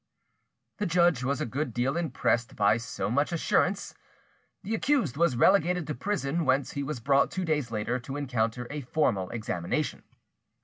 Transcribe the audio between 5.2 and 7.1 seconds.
relegated to prison, whence he was